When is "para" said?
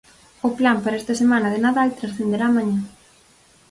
0.83-0.99